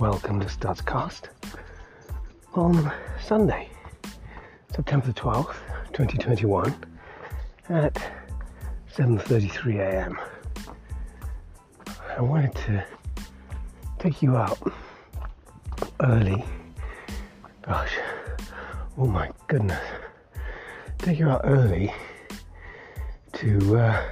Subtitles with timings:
[0.00, 1.24] Welcome to Studscast
[2.54, 2.90] on
[3.22, 3.68] Sunday,
[4.74, 5.56] September the 12th,
[5.92, 6.74] 2021
[7.68, 7.92] at
[8.96, 10.18] 7.33 a.m.
[12.16, 12.82] I wanted to
[13.98, 14.58] take you out
[16.00, 16.46] early.
[17.60, 17.92] Gosh,
[18.96, 19.84] oh my goodness.
[20.96, 21.92] Take you out early
[23.34, 24.02] to uh,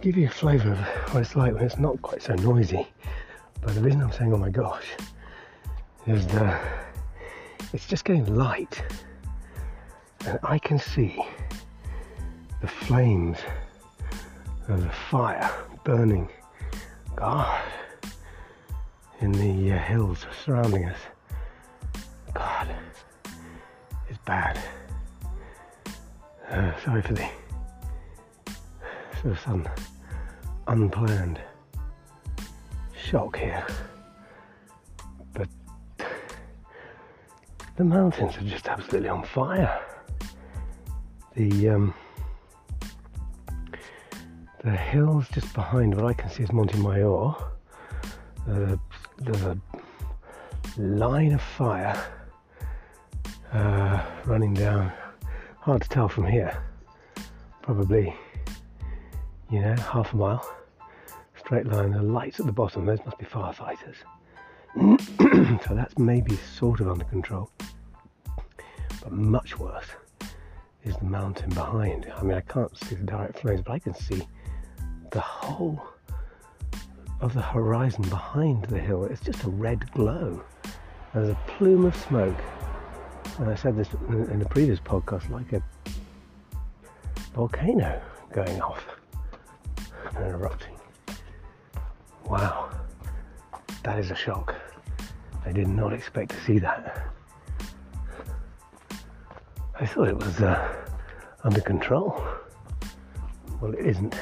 [0.00, 0.78] give you a flavour of
[1.12, 2.86] what it's like when it's not quite so noisy.
[3.76, 4.86] The reason I'm saying, oh my gosh,
[6.06, 6.62] is that
[7.74, 8.82] it's just getting light.
[10.24, 11.22] And I can see
[12.62, 13.36] the flames
[14.68, 15.52] of the fire
[15.84, 16.30] burning,
[17.16, 17.62] God,
[19.20, 20.98] in the uh, hills surrounding us.
[22.32, 22.74] God,
[24.08, 24.58] it's bad.
[26.48, 27.28] Uh, sorry for the
[29.20, 29.68] sort of sudden
[30.66, 31.38] unplanned
[33.06, 33.64] shock here.
[35.32, 35.48] But
[37.76, 39.80] the mountains are just absolutely on fire.
[41.34, 41.94] The um,
[44.64, 47.36] the hills just behind what I can see is Montemayor.
[48.50, 48.76] Uh,
[49.18, 49.56] there's a
[50.76, 51.96] line of fire
[53.52, 54.92] uh, running down.
[55.60, 56.60] Hard to tell from here.
[57.62, 58.14] Probably,
[59.50, 60.55] you know, half a mile.
[61.46, 61.92] Straight line.
[61.92, 62.86] The lights at the bottom.
[62.86, 63.94] Those must be firefighters.
[65.64, 67.48] so that's maybe sort of under control.
[69.00, 69.86] But much worse
[70.82, 72.12] is the mountain behind.
[72.16, 74.26] I mean, I can't see the direct flames, but I can see
[75.12, 75.86] the whole
[77.20, 79.04] of the horizon behind the hill.
[79.04, 80.42] It's just a red glow.
[81.14, 82.36] There's a plume of smoke.
[83.38, 85.62] And I said this in the previous podcast, like a
[87.34, 88.02] volcano
[88.32, 88.84] going off
[90.16, 90.75] and erupting.
[92.26, 92.70] Wow,
[93.82, 94.54] that is a shock.
[95.44, 97.08] I did not expect to see that.
[99.78, 100.74] I thought it was uh,
[101.44, 102.22] under control.
[103.60, 104.16] Well, it isn't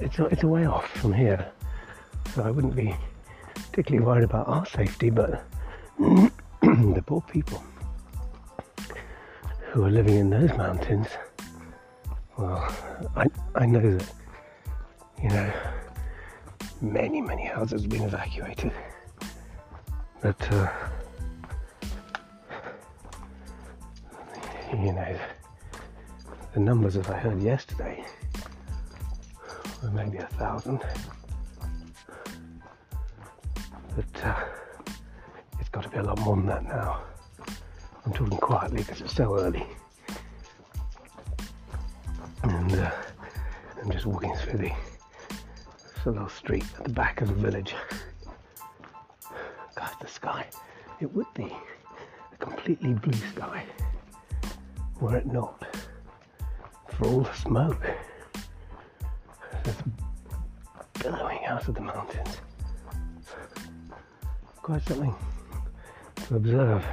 [0.00, 1.50] it's a, it's a way off from here,
[2.34, 2.94] so I wouldn't be
[3.54, 5.44] particularly worried about our safety, but
[5.98, 7.62] the poor people
[9.70, 11.08] who are living in those mountains,
[12.36, 12.74] well,
[13.16, 14.12] I, I know that,
[15.22, 15.52] you know,
[16.80, 18.72] many, many houses have been evacuated,
[20.22, 20.68] but, uh,
[24.72, 25.18] you know,
[26.54, 28.04] the numbers as I heard yesterday
[29.82, 30.80] were maybe a thousand.
[33.96, 34.44] But uh,
[35.58, 37.02] it's got to be a lot more than that now.
[38.06, 39.66] I'm talking quietly because it's so early.
[42.42, 42.90] And uh,
[43.82, 44.72] I'm just walking through the
[46.06, 47.74] little street at the back of the village.
[49.74, 50.46] God, the sky.
[51.00, 51.52] It would be
[52.32, 53.64] a completely blue sky
[55.00, 55.64] were it not
[56.88, 57.86] for all the smoke
[59.62, 59.82] that's
[61.02, 62.38] billowing out of the mountains.
[64.56, 65.14] Quite something
[66.26, 66.84] to observe.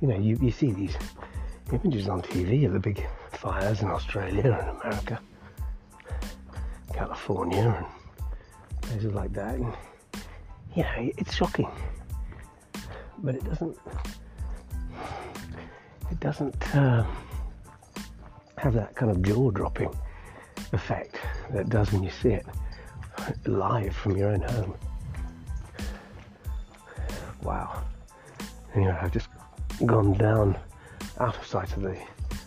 [0.00, 0.96] You know, you, you see these
[1.72, 5.20] images on TV of the big fires in Australia and America,
[6.92, 7.86] California, and
[8.82, 9.54] places like that.
[9.54, 9.72] And,
[10.74, 11.70] you know, it's shocking,
[13.18, 13.76] but it doesn't.
[16.10, 17.04] It doesn't uh,
[18.58, 19.94] have that kind of jaw-dropping
[20.72, 21.16] effect
[21.52, 22.46] that does when you see it
[23.46, 24.74] live from your own home.
[27.42, 27.84] Wow.
[28.74, 29.28] Anyway, I've just
[29.86, 30.58] gone down
[31.20, 31.96] out of sight of the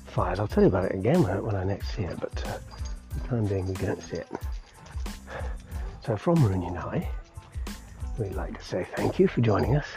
[0.08, 0.40] fires.
[0.40, 2.53] I'll tell you about it again when I next see it, but uh,
[3.34, 4.28] time being see it.
[6.06, 7.10] So from Maroon and I,
[8.20, 9.88] we'd like to say thank you for joining us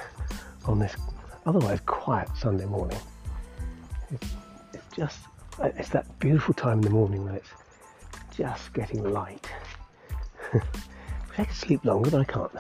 [0.65, 0.97] on this
[1.45, 2.99] otherwise quiet Sunday morning.
[4.11, 4.29] It's,
[4.73, 5.19] it's just,
[5.63, 7.51] it's that beautiful time in the morning when it's
[8.35, 9.47] just getting light.
[11.39, 12.53] I could sleep longer, but I can't.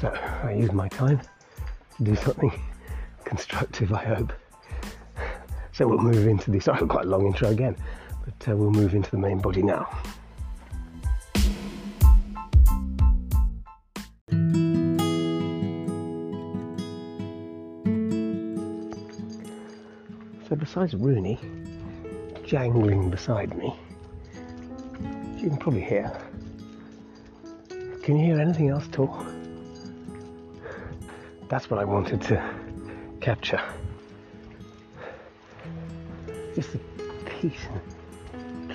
[0.00, 0.08] So
[0.42, 1.20] I use my time
[1.98, 2.52] to do something
[3.24, 4.32] constructive, I hope.
[5.70, 7.76] So we'll move into the, sorry, quite a long intro again,
[8.24, 9.88] but uh, we'll move into the main body now.
[20.48, 21.38] So besides Rooney
[22.44, 23.74] jangling beside me,
[25.38, 26.12] you can probably hear.
[28.02, 29.26] Can you hear anything else at all?
[31.48, 32.54] That's what I wanted to
[33.20, 33.62] capture.
[36.54, 36.80] Just the
[37.40, 37.80] peace and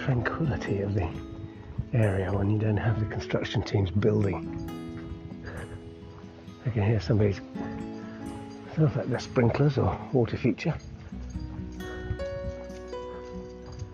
[0.07, 1.05] tranquility of the
[1.91, 4.39] area when you don't have the construction teams building
[6.65, 7.41] I can hear somebody's
[8.73, 10.73] sounds like their sprinklers or water feature.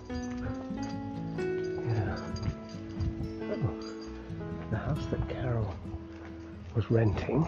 [0.09, 0.15] Yeah.
[3.49, 3.75] Oh,
[4.69, 5.73] the house that Carol
[6.75, 7.47] was renting.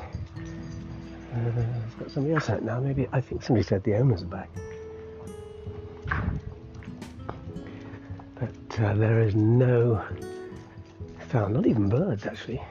[1.35, 1.51] Uh,
[1.85, 2.79] it's got somebody else it now.
[2.79, 4.50] Maybe I think somebody said the owners are back.
[8.80, 10.04] Uh, there is no
[11.31, 12.62] sound, not even birds actually.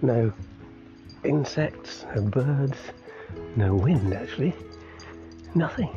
[0.00, 0.32] No
[1.24, 2.76] insects, no birds,
[3.56, 4.54] no wind actually.
[5.54, 5.90] Nothing.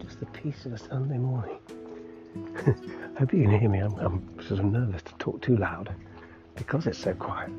[0.00, 1.58] Just the peace of a Sunday morning.
[2.56, 3.78] I hope you can hear me.
[3.80, 5.92] I'm, I'm sort of nervous to talk too loud
[6.54, 7.50] because it's so quiet.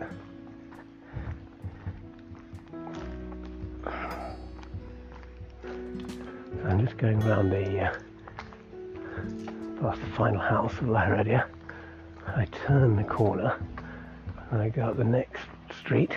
[6.63, 7.93] I'm just going around the uh,
[9.81, 11.47] past the final house of La Heredia.
[12.27, 13.57] I turn the corner
[14.51, 15.41] and I go up the next
[15.79, 16.11] street,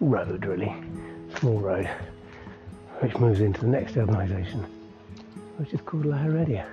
[0.00, 0.74] road really,
[1.38, 1.88] small road,
[2.98, 4.64] which moves into the next urbanisation,
[5.58, 6.66] which is called La Heredia.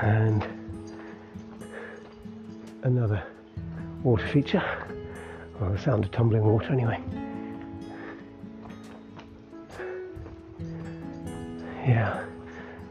[0.00, 0.46] And
[2.84, 3.22] another
[4.02, 4.64] water feature,
[5.60, 7.02] well, the sound of tumbling water anyway.
[11.88, 12.22] Yeah,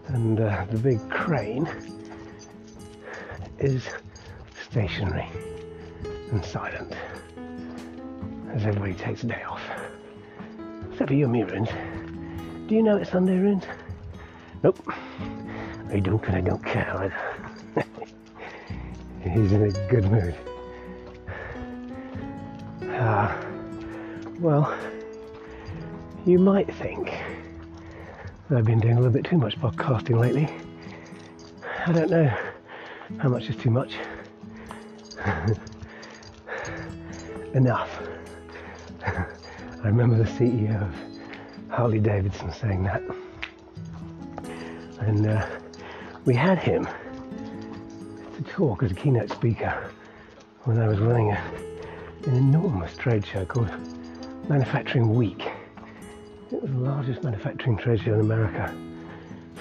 [0.07, 1.69] and uh, the big crane
[3.59, 3.83] is
[4.71, 5.27] stationary
[6.31, 6.95] and silent
[8.53, 9.61] as everybody takes a day off.
[10.89, 11.69] Except for you and me, Runes.
[12.67, 13.65] Do you know it's Sunday, Runes?
[14.63, 14.91] Nope.
[15.91, 17.13] I don't, and I don't care
[17.75, 17.85] either.
[19.29, 20.35] He's in a good mood.
[22.93, 23.39] Ah,
[24.39, 24.75] well,
[26.25, 27.13] you might think
[28.49, 30.47] I've been doing a little bit too much podcasting lately.
[31.85, 32.33] I don't know
[33.17, 33.95] how much is too much.
[37.53, 37.89] Enough.
[39.05, 40.95] I remember the CEO of
[41.69, 43.03] Harley Davidson saying that.
[45.01, 45.45] And uh,
[46.23, 46.87] we had him
[48.37, 49.91] to talk as a keynote speaker
[50.63, 51.51] when I was running a,
[52.27, 53.69] an enormous trade show called
[54.47, 55.46] Manufacturing Week
[56.77, 58.73] the largest manufacturing show in America.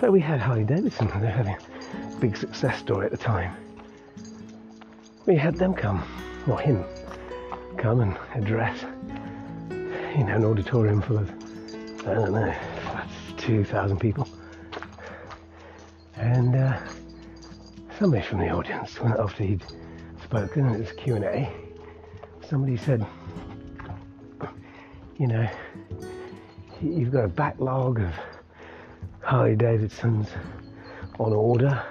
[0.00, 3.56] So we had Harley Davidson, they're having a big success story at the time.
[5.24, 6.04] We had them come,
[6.46, 6.84] or him,
[7.78, 8.84] come and address,
[9.70, 11.30] you know, an auditorium full of,
[12.06, 12.54] I don't know,
[13.38, 14.28] 2,000 people.
[16.16, 16.78] And uh,
[17.98, 19.64] somebody from the audience, after he'd
[20.22, 21.50] spoken, and it was Q&A,
[22.46, 23.06] somebody said,
[25.18, 25.48] you know,
[26.82, 28.12] you've got a backlog of
[29.22, 30.28] Harley Davidsons
[31.18, 31.82] on order.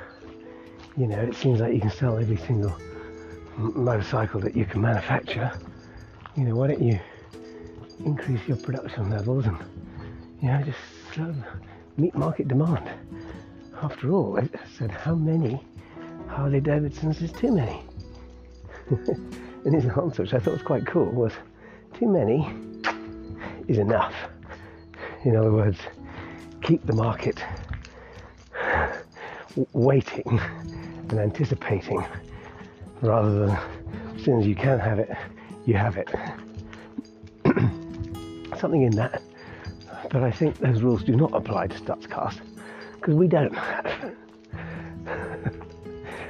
[0.97, 2.75] You know, it seems like you can sell every single
[3.57, 5.51] motorcycle that you can manufacture.
[6.35, 6.99] You know, why don't you
[8.05, 9.57] increase your production levels and,
[10.41, 11.29] you know, just
[11.97, 12.89] meet market demand?
[13.81, 14.47] After all, I
[14.77, 15.61] said, how many
[16.27, 17.81] Harley Davidsons is too many?
[18.89, 21.33] and his answer, which I thought was quite cool, was
[21.93, 22.53] too many
[23.67, 24.13] is enough.
[25.25, 25.79] In other words,
[26.61, 27.43] keep the market
[29.73, 30.39] waiting
[31.09, 32.05] and anticipating
[33.01, 33.57] rather than
[34.15, 35.09] as soon as you can have it,
[35.65, 36.13] you have it.
[38.59, 39.23] Something in that.
[40.11, 42.41] But I think those rules do not apply to Stutzcast
[42.93, 43.53] because we don't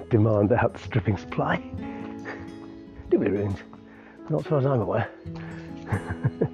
[0.10, 1.58] demand outstripping supply.
[3.10, 3.60] Do we, Runes?
[4.30, 5.10] Not as far as I'm aware.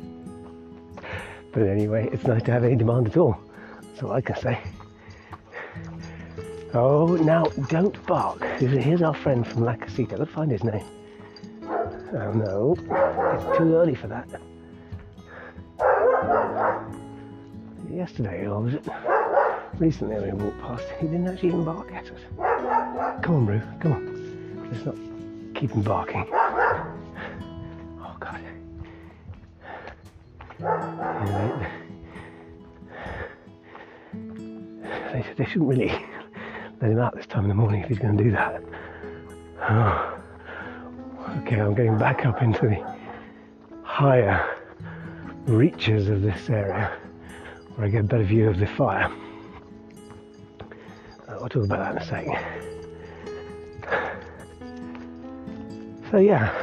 [1.51, 3.37] But anyway, it's nice to have any demand at all.
[3.81, 4.59] That's all I can say.
[6.73, 8.41] Oh, now don't bark.
[8.59, 10.15] Here's our friend from La Casita.
[10.15, 10.85] Let's find his name.
[12.13, 14.29] Oh no, it's too early for that.
[17.89, 18.87] Yesterday, or was it
[19.77, 22.19] recently we walked past, he didn't actually even bark at us.
[23.21, 24.71] Come on, Rue, come on.
[24.71, 24.95] Let's not
[25.55, 26.25] keep him barking.
[31.01, 31.67] They,
[35.13, 35.91] they, they shouldn't really
[36.79, 38.61] let him out this time in the morning if he's going to do that.
[39.69, 40.17] Oh.
[41.39, 42.77] Okay, I'm getting back up into the
[43.83, 44.57] higher
[45.45, 46.97] reaches of this area
[47.75, 49.09] where I get a better view of the fire.
[51.27, 52.37] Uh, I'll talk about that in a second.
[56.11, 56.53] So yeah,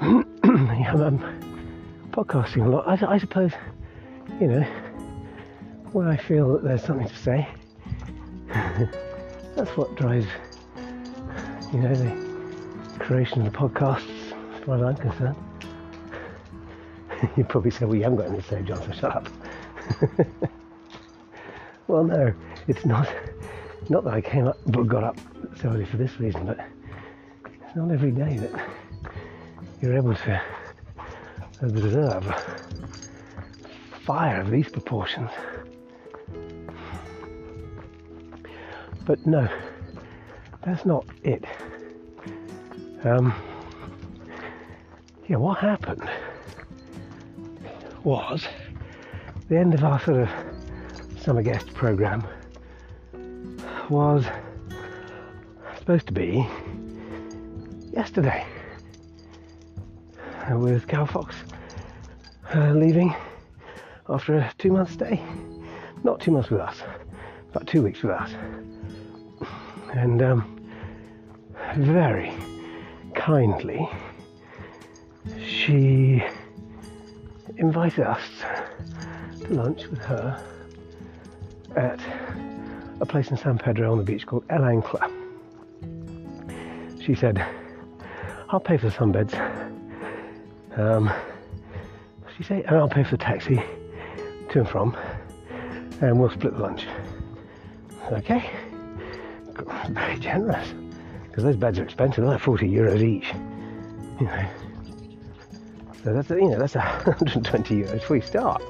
[0.02, 1.41] yeah I'm,
[2.12, 2.86] podcasting a lot.
[2.86, 3.52] I, I, suppose,
[4.38, 4.62] you know,
[5.92, 7.48] when I feel that there's something to say,
[9.56, 10.26] that's what drives,
[11.72, 15.36] you know, the creation of the podcasts, as far as I'm concerned.
[17.36, 19.28] you probably say, well, you haven't got anything to say, John, so shut up.
[21.86, 22.34] well, no,
[22.68, 23.08] it's not.
[23.88, 25.18] Not that I came up, but got up
[25.60, 26.58] so early for this reason, but
[27.44, 28.68] it's not every day that
[29.80, 30.42] you're able to
[31.62, 32.24] observe
[34.04, 35.30] fire of these proportions.
[39.04, 39.48] But no,
[40.64, 41.44] that's not it.
[43.04, 43.34] Um,
[45.28, 46.08] yeah, what happened
[48.04, 48.46] was
[49.48, 50.30] the end of our sort of
[51.20, 52.26] summer guest program
[53.88, 54.24] was
[55.78, 56.46] supposed to be
[57.92, 58.44] yesterday
[60.50, 61.36] with Cal Fox
[62.54, 63.14] uh, leaving
[64.08, 65.22] after a two month stay.
[66.04, 66.76] Not two months with us,
[67.52, 68.30] but two weeks with us.
[69.92, 70.60] And um,
[71.76, 72.32] very
[73.14, 73.88] kindly,
[75.44, 76.22] she
[77.56, 78.22] invited us
[79.42, 80.42] to lunch with her
[81.76, 82.00] at
[83.00, 85.10] a place in San Pedro on the beach called El Ancla.
[87.00, 87.44] She said,
[88.48, 89.34] I'll pay for sunbeds.
[90.76, 91.12] Um,
[92.42, 93.62] said, and I'll pay for the taxi
[94.50, 94.96] to and from,
[96.00, 96.86] and we'll split the lunch.
[98.10, 98.50] Okay?
[99.90, 100.68] Very generous.
[101.28, 103.28] Because those beds are expensive, they're like 40 euros each.
[104.20, 104.46] You know.
[106.04, 108.62] So that's, you know, that's 120 euros you start.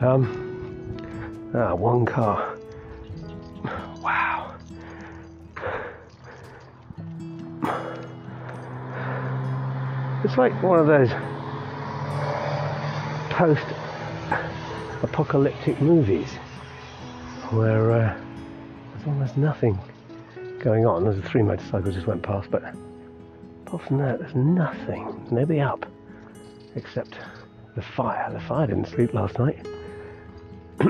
[0.00, 2.58] Um, ah, one car.
[4.02, 4.54] Wow.
[10.24, 11.10] It's like one of those
[13.40, 13.64] post
[15.02, 16.28] apocalyptic movies
[17.48, 18.14] where uh,
[18.92, 19.78] there's almost nothing
[20.58, 21.04] going on.
[21.04, 22.62] There's three motorcycles just went past, but
[23.64, 25.26] apart from that, there's nothing.
[25.30, 25.86] Nobody up
[26.74, 27.14] except
[27.76, 28.30] the fire.
[28.30, 29.66] The fire didn't sleep last night.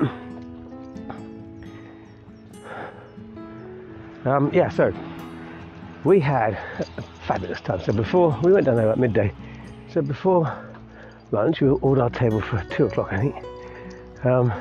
[4.25, 4.93] um, yeah, so
[6.03, 6.55] we had
[6.97, 7.81] a fabulous time.
[7.81, 9.33] So before we went down there at midday.
[9.93, 10.70] So before
[11.33, 13.37] lunch, we ordered our table for two o'clock, I think.
[14.25, 14.53] Um,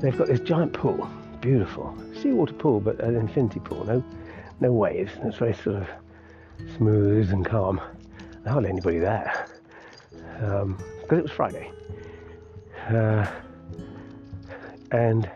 [0.00, 1.08] they've got this giant pool,
[1.40, 3.84] beautiful seawater pool, but an infinity pool.
[3.84, 4.04] No,
[4.60, 5.12] no waves.
[5.22, 5.88] It's very sort of
[6.76, 7.80] smooth and calm.
[8.46, 9.46] Hardly anybody there
[10.40, 10.78] because um,
[11.10, 11.70] it was Friday.
[12.88, 13.26] Uh,
[14.92, 15.30] and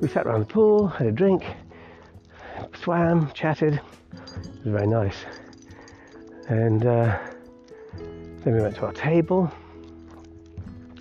[0.00, 1.44] we sat around the pool, had a drink,
[2.80, 3.74] swam, chatted.
[3.74, 5.16] It was very nice.
[6.48, 7.18] And uh,
[8.48, 9.52] then we went to our table.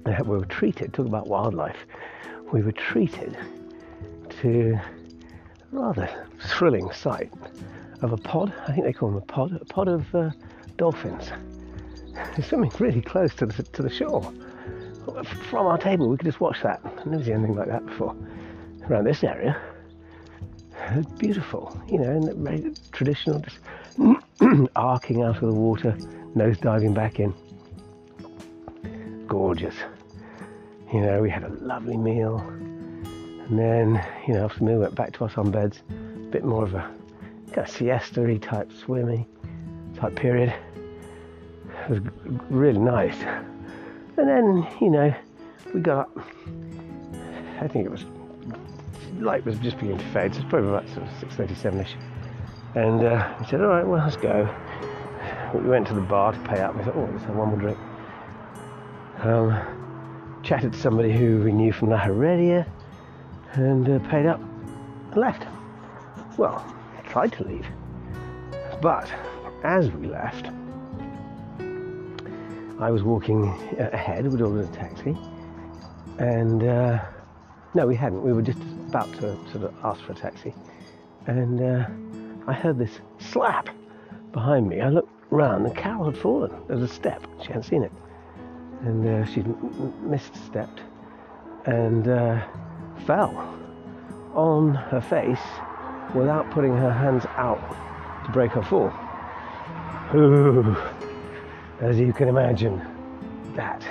[0.06, 1.77] And we were treated, talk about wildlife,
[2.51, 3.38] we were treated
[4.42, 4.82] to a
[5.72, 7.32] rather thrilling sight
[8.01, 10.32] of a pod, I think they call them a pod, a pod of uh,
[10.77, 11.32] dolphins.
[12.48, 14.22] swimming really close to the, to the shore.
[15.50, 16.82] From our table, we could just watch that.
[16.84, 18.16] I've never seen anything like that before
[18.89, 19.60] around this area.
[21.18, 23.60] Beautiful, you know, and very traditional, just
[24.75, 25.98] arcing out of the water,
[26.38, 27.34] nose diving back in.
[29.27, 29.75] Gorgeous.
[30.94, 34.82] You know, we had a lovely meal, and then, you know, after the meal, we
[34.82, 35.79] went back to our sunbeds.
[35.89, 36.89] A bit more of a
[37.48, 39.25] kind of siesta type swimming
[39.96, 40.53] type period.
[41.84, 42.00] It was
[42.50, 43.17] really nice.
[44.17, 45.13] And then, you know,
[45.74, 46.17] we got up.
[47.60, 48.06] I think it was
[49.20, 51.96] light was just beginning to fade, so it's probably about sort of 6:37ish.
[52.75, 54.48] And uh, we said, "All right, well, let's go."
[55.54, 56.75] We went to the bar to pay up.
[56.75, 57.77] We thought, "Oh, let's have one more drink."
[59.20, 62.66] Um, chatted to somebody who we knew from La Heredia,
[63.54, 65.48] and uh, paid up and left.
[66.38, 66.63] Well,
[67.08, 67.66] tried to leave,
[68.82, 69.12] but
[69.63, 70.50] as we left,
[72.80, 73.48] I was walking
[73.80, 74.30] ahead.
[74.32, 75.18] We'd ordered a taxi,
[76.20, 77.00] and uh,
[77.74, 78.22] no, we hadn't.
[78.22, 80.54] We were just about to sort of ask for a taxi,
[81.25, 81.88] and uh,
[82.46, 83.70] I heard this slap
[84.32, 84.82] behind me.
[84.82, 86.51] I looked round, the cow had fallen.
[86.67, 87.25] There was a step.
[87.41, 87.91] She hadn't seen it,
[88.81, 90.79] and uh, she'd misstepped
[91.65, 92.46] and uh,
[93.05, 93.53] fell
[94.34, 95.39] on her face
[96.15, 97.62] without putting her hands out
[98.25, 98.93] to break her fall.
[100.15, 100.75] Ooh
[101.81, 102.81] as you can imagine,
[103.55, 103.84] that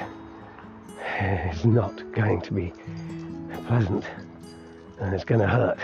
[1.20, 2.72] is not going to be
[3.66, 4.04] pleasant
[5.00, 5.78] and it's going to hurt.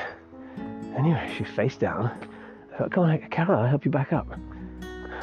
[0.97, 2.11] Anyway, she's face down.
[2.75, 4.29] I thought, come on, Carol, I'll help you back up.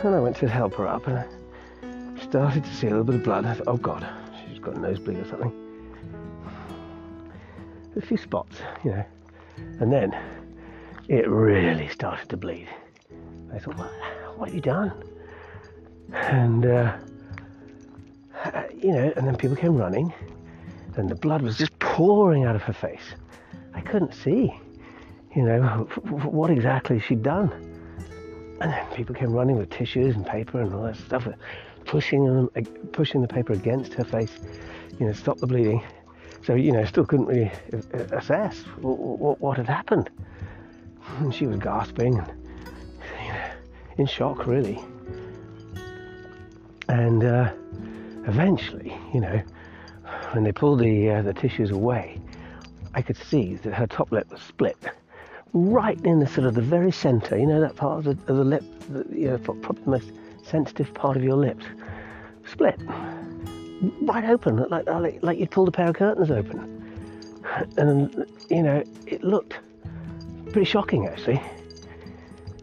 [0.03, 1.25] And I went to help her up and I
[2.23, 3.45] started to see a little bit of blood.
[3.45, 4.07] I thought, oh God,
[4.47, 5.53] she's got a nosebleed or something.
[7.97, 9.05] A few spots, you know.
[9.79, 10.17] And then
[11.09, 12.69] it really started to bleed.
[13.53, 13.91] I thought, what,
[14.37, 14.93] what have you done?
[16.13, 16.95] And, uh,
[18.77, 20.13] you know, and then people came running,
[20.95, 23.15] and the blood was just pouring out of her face.
[23.73, 24.53] I couldn't see,
[25.35, 25.87] you know,
[26.23, 27.68] what exactly she'd done.
[28.61, 31.27] And then people came running with tissues and paper and all that stuff,
[31.85, 32.49] pushing them,
[32.91, 34.37] pushing the paper against her face,
[34.99, 35.81] you know, stop the bleeding.
[36.43, 37.51] So, you know, still couldn't really
[38.11, 40.09] assess what, what had happened.
[41.19, 42.27] And she was gasping and
[43.25, 43.45] you know,
[43.97, 44.79] in shock, really.
[46.87, 47.51] And uh,
[48.25, 49.41] eventually, you know,
[50.31, 52.19] when they pulled the uh, the tissues away,
[52.93, 54.77] I could see that her top lip was split,
[55.53, 57.37] right in the sort of the very centre.
[57.37, 60.11] You know that part of the, of the lip, the, you know, probably the most
[60.43, 61.65] sensitive part of your lips,
[62.45, 62.79] split,
[64.01, 66.75] right open, like like, like you'd pulled a pair of curtains open.
[67.77, 69.59] And you know, it looked
[70.51, 71.41] pretty shocking actually.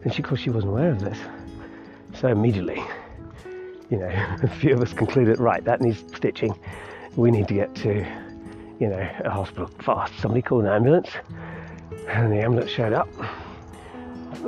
[0.03, 1.17] And she, of course, she wasn't aware of this.
[2.13, 2.81] So immediately,
[3.89, 4.07] you know,
[4.43, 6.57] a few of us concluded, right, that needs stitching.
[7.15, 8.05] We need to get to,
[8.79, 10.13] you know, a hospital fast.
[10.19, 11.09] Somebody call an ambulance,
[12.07, 13.09] and the ambulance showed up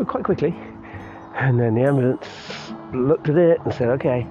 [0.07, 0.55] quite quickly.
[1.35, 2.27] And then the ambulance
[2.93, 4.25] looked at it and said, okay,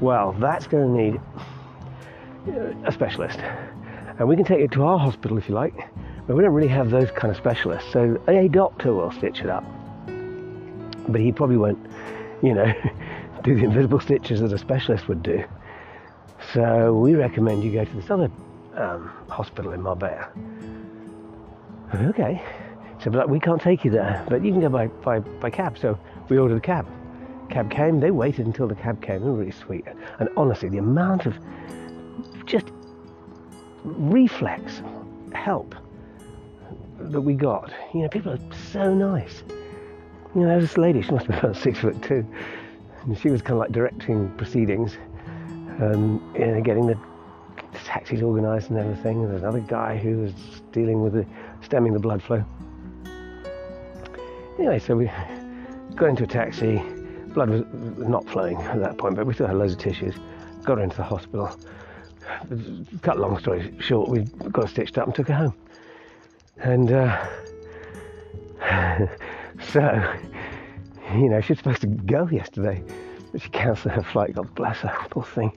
[0.00, 1.20] well, that's going to need
[2.84, 3.38] a specialist.
[4.18, 5.74] And we can take it to our hospital if you like,
[6.26, 7.92] but we don't really have those kind of specialists.
[7.92, 9.64] So a doctor will stitch it up.
[11.08, 11.78] But he probably won't,
[12.42, 12.72] you know,
[13.42, 15.44] do the invisible stitches that a specialist would do.
[16.52, 18.30] So we recommend you go to this other
[18.76, 20.28] um, hospital in Marbella.
[21.94, 22.42] Okay.
[23.06, 25.78] So but we can't take you there, but you can go by, by, by cab.
[25.78, 25.96] So
[26.28, 26.88] we ordered a cab.
[27.50, 29.84] Cab came, they waited until the cab came, they were really sweet.
[30.18, 31.36] And honestly, the amount of
[32.46, 32.66] just
[33.84, 34.82] reflex
[35.32, 35.76] help
[36.98, 38.40] that we got, you know, people are
[38.72, 39.44] so nice.
[40.34, 42.26] You know, there was this lady, she must been about six foot two,
[43.04, 44.96] and she was kind of like directing proceedings,
[45.80, 46.98] um, you know, getting the
[47.84, 49.22] taxis organised and everything.
[49.22, 50.32] And there's another guy who was
[50.72, 51.24] dealing with the
[51.62, 52.44] stemming the blood flow.
[54.58, 55.10] Anyway, so we
[55.94, 56.82] got into a taxi.
[57.28, 57.64] Blood was
[58.08, 60.14] not flowing at that point, but we still had loads of tissues.
[60.64, 61.54] Got her into the hospital.
[63.02, 65.54] Cut long story short, we got stitched up and took her home.
[66.56, 67.28] And uh,
[69.72, 70.14] so,
[71.14, 72.82] you know, she was supposed to go yesterday,
[73.32, 74.34] but she cancelled her flight.
[74.34, 75.52] God bless her, poor thing.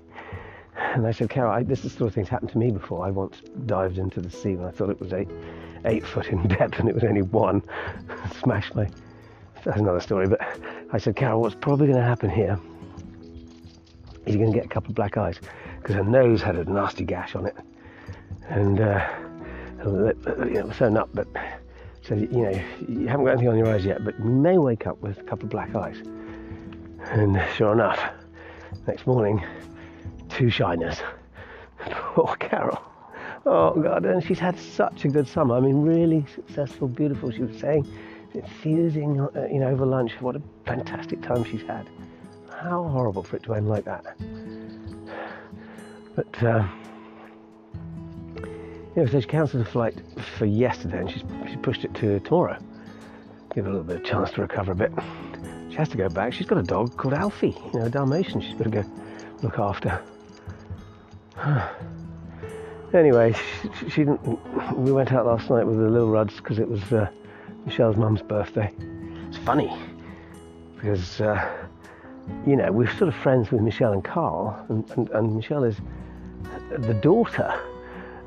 [0.76, 3.06] And I said, Carol, I, this is the sort of things happened to me before.
[3.06, 5.30] I once dived into the sea when I thought it was eight,
[5.86, 7.62] eight foot in depth and it was only one.
[8.42, 8.90] Smashed my.
[9.64, 10.28] That's another story.
[10.28, 10.42] But
[10.92, 12.60] I said, Carol, what's probably going to happen here
[14.26, 15.40] is you're going to get a couple of black eyes
[15.82, 17.56] because her nose had a nasty gash on it.
[18.48, 19.08] And uh,
[19.80, 21.28] it was sewn up, but
[22.02, 24.88] so you know you haven't got anything on your eyes yet, but you may wake
[24.88, 26.02] up with a couple of black eyes.
[27.12, 28.00] And sure enough,
[28.88, 29.44] next morning,
[30.30, 31.00] two shiners.
[31.80, 32.89] Poor Carol.
[33.46, 35.56] Oh God, and she's had such a good summer.
[35.56, 37.32] I mean, really successful, beautiful.
[37.32, 37.88] She was saying,
[38.34, 40.12] infusing, uh, you know, over lunch.
[40.20, 41.88] What a fantastic time she's had.
[42.50, 44.06] How horrible for it to end like that.
[46.16, 46.44] But.
[46.44, 46.68] Uh,
[48.96, 50.02] yeah, so she cancelled the flight
[50.38, 52.58] for yesterday and she's, she pushed it to tomorrow.
[53.54, 54.92] Give her a little bit of chance to recover a bit.
[55.70, 56.34] She has to go back.
[56.34, 58.42] She's got a dog called Alfie, you know, a Dalmatian.
[58.42, 58.84] She's got to go
[59.42, 60.02] look after.
[62.94, 63.36] anyway,
[63.80, 64.04] she, she.
[64.04, 67.10] We went out last night with the little Ruds because it was uh,
[67.66, 68.72] Michelle's mum's birthday.
[69.28, 69.72] It's funny
[70.76, 71.50] because uh,
[72.48, 75.78] you know we're sort of friends with Michelle and Carl, and, and, and Michelle is
[76.70, 77.60] the daughter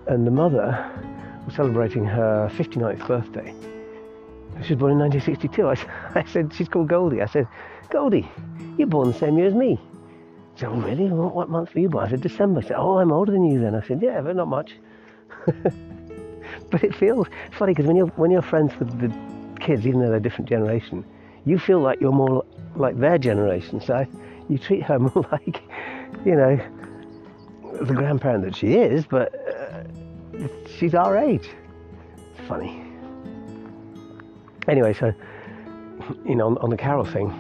[0.07, 0.91] and the mother
[1.47, 3.55] was celebrating her 59th birthday.
[4.65, 5.69] She was born in 1962.
[5.69, 5.77] I,
[6.21, 7.23] I said, she's called Goldie.
[7.23, 7.49] I said,
[7.91, 8.29] Goldie,
[8.77, 9.81] you're born the same year as me.
[10.57, 11.09] Said, oh, really?
[11.09, 12.07] What, what month were you born?
[12.07, 12.61] I said, December.
[12.61, 13.75] I said, oh, I'm older than you then.
[13.75, 14.73] I said, yeah, but not much.
[15.47, 19.13] but it feels funny because when you're, when you're friends with the
[19.61, 21.05] kids, even though they're a different generation,
[21.45, 22.45] you feel like you're more
[22.77, 23.81] like their generation.
[23.81, 24.07] So
[24.49, 25.63] you treat her more like,
[26.25, 26.61] you know,
[27.81, 29.83] the grandparent that she is, but uh,
[30.79, 31.49] she's our age.
[32.17, 32.85] It's funny.
[34.69, 35.13] Anyway, so
[36.25, 37.31] you know, on, on, the Carol thing,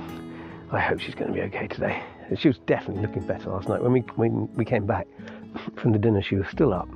[0.71, 2.03] I hope she's going to be okay today.
[2.37, 3.83] She was definitely looking better last night.
[3.83, 5.07] When we when we came back
[5.77, 6.89] from the dinner, she was still up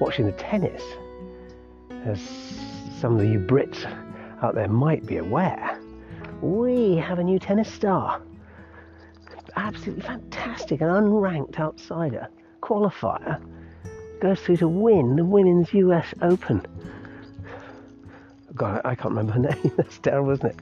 [0.00, 0.82] watching the tennis.
[2.04, 2.20] As
[3.00, 3.84] some of you Brits
[4.42, 5.80] out there might be aware,
[6.40, 8.22] we have a new tennis star.
[9.56, 12.28] Absolutely fantastic, an unranked outsider
[12.62, 13.42] qualifier
[14.20, 16.64] goes through to win the Women's US Open.
[18.54, 19.72] God, I can't remember her name.
[19.76, 20.56] That's terrible, isn't it?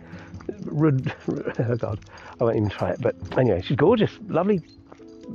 [1.28, 2.00] oh God,
[2.40, 3.00] I won't even try it.
[3.00, 4.60] But anyway, she's gorgeous, lovely,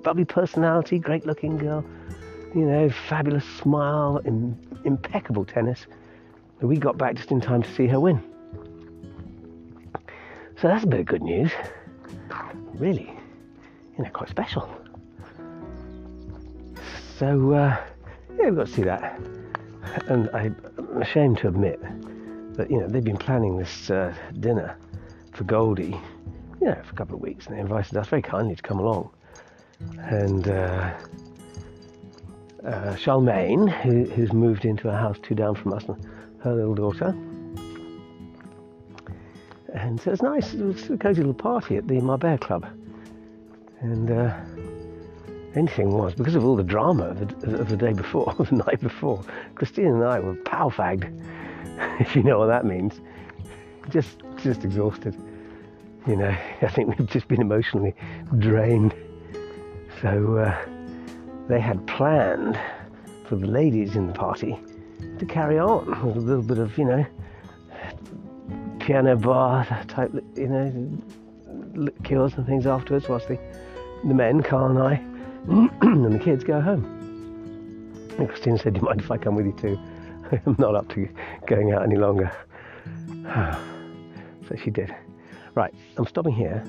[0.06, 1.86] lovely personality, great looking girl.
[2.56, 4.18] You know, fabulous smile,
[4.84, 5.86] impeccable tennis.
[6.62, 8.22] We got back just in time to see her win.
[10.62, 11.52] So that's a bit of good news.
[12.74, 13.12] Really,
[13.98, 14.70] you know, quite special.
[17.18, 17.78] So uh,
[18.38, 19.20] yeah, we've got to see that.
[20.08, 20.56] And I'm
[21.02, 21.80] ashamed to admit
[22.56, 24.78] that you know they've been planning this uh, dinner
[25.32, 26.00] for Goldie,
[26.60, 28.80] you know, for a couple of weeks, and they invited us very kindly to come
[28.80, 29.10] along.
[29.98, 30.94] And uh,
[32.66, 35.98] uh, Charlemagne, who, who's moved into a house two down from us, and
[36.44, 37.16] her little daughter.
[39.74, 40.54] And so it's nice.
[40.54, 42.68] It was a cosy little party at the Marbella Club.
[43.80, 44.36] And uh,
[45.56, 48.82] anything was because of all the drama of the, of the day before, the night
[48.82, 49.24] before.
[49.56, 51.10] Christine and I were pow fagged,
[52.00, 53.00] if you know what that means.
[53.90, 55.16] Just, just exhausted.
[56.08, 57.96] You know, I think we've just been emotionally
[58.40, 58.94] drained.
[60.02, 60.66] So uh,
[61.48, 62.60] they had planned
[63.28, 64.60] for the ladies in the party
[65.20, 67.06] to carry on with a little bit of, you know,
[68.80, 70.98] piano bar type, you know,
[71.74, 73.40] liqueurs and things afterwards, whilst the,
[74.06, 74.94] the men, Carl and I,
[75.82, 76.84] and the kids go home.
[78.18, 79.80] And Christine said, Do you mind if I come with you too?
[80.46, 81.08] I'm not up to
[81.46, 82.32] going out any longer.
[84.58, 84.96] she did.
[85.56, 86.64] Right, I'm stopping here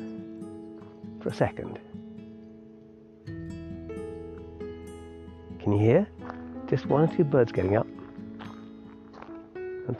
[1.20, 1.78] for a second.
[5.60, 6.08] Can you hear?
[6.68, 7.86] Just one or two birds getting up.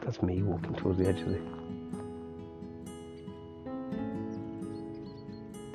[0.05, 1.41] That's me walking towards the edge of the.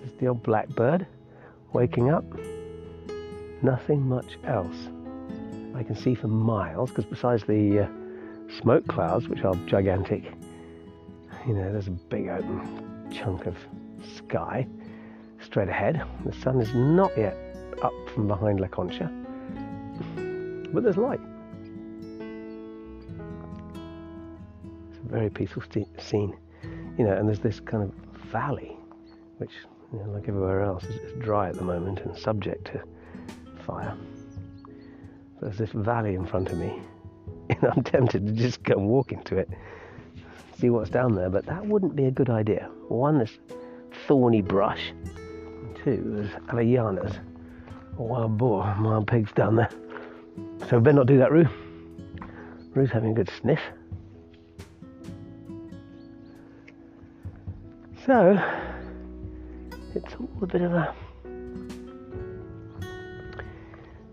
[0.03, 1.07] Just the old blackbird
[1.73, 2.25] waking up.
[3.61, 4.75] Nothing much else.
[5.75, 7.87] I can see for miles because besides the uh,
[8.61, 10.23] smoke clouds, which are gigantic,
[11.47, 13.55] you know, there's a big open chunk of
[14.15, 14.67] sky
[15.39, 16.03] straight ahead.
[16.25, 17.35] The sun is not yet
[17.81, 19.11] up from behind La Concha
[20.73, 21.19] but there's light.
[24.89, 26.35] It's a very peaceful st- scene,
[26.97, 27.91] you know, and there's this kind of
[28.31, 28.77] valley,
[29.37, 29.51] which,
[29.93, 32.83] you know, like everywhere else, is, is dry at the moment and subject to
[33.65, 33.95] fire.
[35.41, 36.79] There's this valley in front of me,
[37.49, 39.49] and I'm tempted to just go and walk into it,
[40.59, 42.69] see what's down there, but that wouldn't be a good idea.
[42.87, 43.37] One, this
[44.07, 44.93] thorny brush,
[45.83, 47.19] two, there's avellanas,
[47.97, 49.69] wild boar, wild pigs down there.
[50.69, 51.47] So better not do that, Rue.
[52.73, 53.59] Rue's having a good sniff.
[58.05, 58.41] So
[59.95, 60.95] it's all a bit of a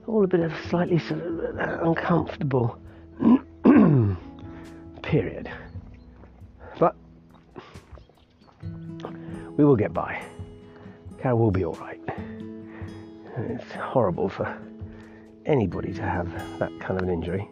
[0.06, 2.78] all a bit of a slightly sort of uncomfortable
[5.02, 5.50] period.
[9.56, 10.22] We will get by.
[11.18, 12.00] Carol will be alright.
[13.36, 14.58] It's horrible for
[15.46, 17.48] anybody to have that kind of an injury.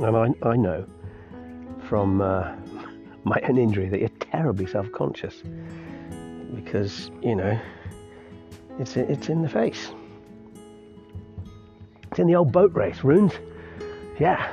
[0.00, 0.86] And I, I know
[1.88, 2.54] from uh,
[3.24, 5.42] my own injury that you're terribly self conscious
[6.54, 7.58] because, you know,
[8.78, 9.90] it's, it's in the face.
[12.10, 13.32] It's in the old boat race, runes.
[14.18, 14.50] Yeah.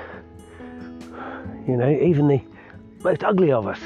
[1.67, 2.41] You know, even the
[3.03, 3.79] most ugly of us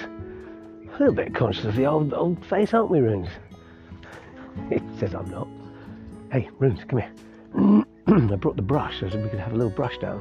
[0.99, 3.29] a little bit conscious of the old old face, aren't we, Runes?
[4.69, 5.47] He says I'm not.
[6.31, 7.13] Hey, Runes, come here.
[8.07, 10.19] I brought the brush so we could have a little brush down.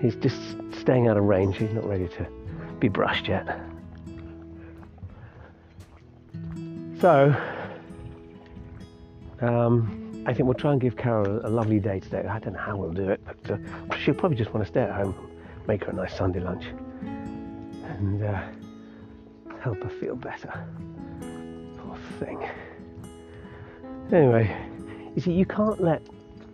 [0.00, 0.40] He's just
[0.72, 1.58] staying out of range.
[1.58, 2.26] He's not ready to
[2.78, 3.60] be brushed yet.
[7.00, 7.36] So,
[9.42, 12.24] um, I think we'll try and give Carol a lovely day today.
[12.28, 14.82] I don't know how we'll do it, but uh, she'll probably just want to stay
[14.82, 15.28] at home,
[15.66, 16.66] make her a nice Sunday lunch
[17.02, 18.40] and uh,
[19.58, 20.68] help her feel better.
[21.78, 22.48] Poor thing.
[24.12, 24.56] Anyway,
[25.16, 26.00] you see, you can't let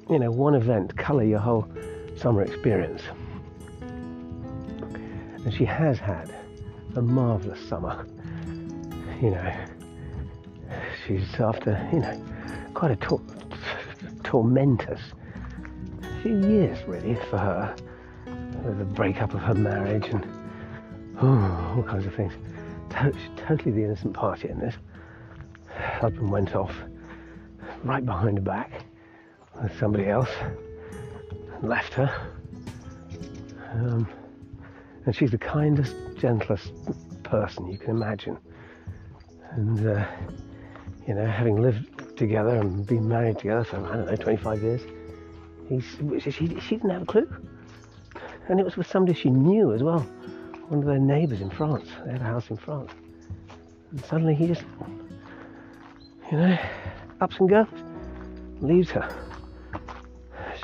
[0.08, 1.68] you know one event colour your whole
[2.16, 3.02] summer experience.
[3.82, 6.34] And she has had
[6.94, 8.06] a marvellous summer.
[9.20, 9.54] You know,
[11.06, 12.24] she's after you know
[12.72, 13.20] quite a tor-
[14.26, 15.00] tormentous
[16.02, 17.76] A few years really for her.
[18.26, 20.26] The breakup of her marriage and
[21.22, 22.32] Oh, all kinds of things.
[23.36, 24.74] totally the innocent party in this.
[25.68, 26.74] Husband went off
[27.84, 28.84] right behind her back
[29.62, 32.10] with somebody else and left her.
[33.72, 34.06] Um,
[35.06, 36.72] and she's the kindest, gentlest
[37.22, 38.36] person you can imagine.
[39.52, 40.06] And, uh,
[41.06, 44.82] you know, having lived together and been married together for, I don't know, 25 years,
[45.68, 45.84] He's,
[46.20, 47.28] she, she didn't have a clue.
[48.48, 50.00] And it was with somebody she knew as well.
[50.68, 51.88] One of their neighbours in France.
[52.04, 52.92] They had a house in France.
[53.90, 54.62] And suddenly he just,
[56.30, 56.58] you know,
[57.20, 57.66] ups and goes,
[58.60, 59.08] leaves her.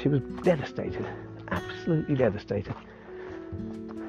[0.01, 1.07] She was devastated,
[1.51, 2.75] absolutely devastated.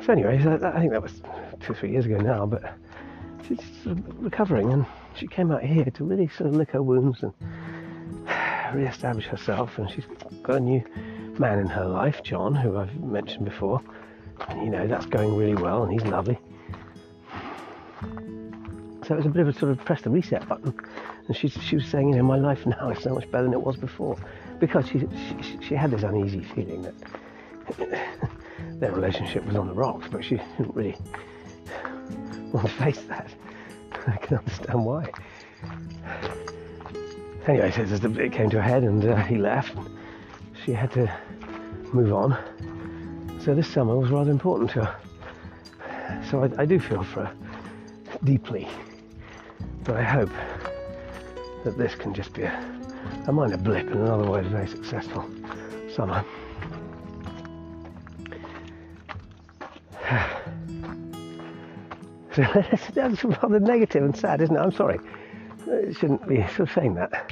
[0.05, 1.21] So, anyway, I think that was
[1.59, 2.77] two, three years ago now, but
[3.47, 3.59] she's
[4.19, 7.33] recovering and she came out here to really sort of lick her wounds and
[8.73, 9.77] re-establish herself.
[9.77, 10.05] And she's
[10.41, 10.83] got a new
[11.39, 13.81] man in her life, John, who I've mentioned before.
[14.47, 16.39] And, you know, that's going really well and he's lovely.
[19.07, 20.73] So it was a bit of a sort of press the reset button.
[21.27, 23.53] And she, she was saying, you know, my life now is so much better than
[23.53, 24.17] it was before.
[24.59, 24.99] Because she,
[25.41, 26.93] she, she had this uneasy feeling that
[28.79, 30.95] their relationship was on the rocks, but she didn't really
[32.51, 33.29] want to face that.
[34.07, 35.09] I can understand why.
[37.47, 39.77] Anyway, so it came to a head and uh, he left.
[40.65, 41.11] She had to
[41.93, 42.37] move on.
[43.43, 46.23] So this summer was rather important to her.
[46.29, 47.35] So I, I do feel for her
[48.23, 48.67] deeply.
[49.83, 50.31] But I hope
[51.63, 52.81] that this can just be a,
[53.27, 55.29] a minor blip in an otherwise very successful
[55.93, 56.23] summer.
[62.93, 64.59] That's rather negative and sad, isn't it?
[64.59, 64.99] I'm sorry.
[65.67, 67.31] It shouldn't be sort of saying that.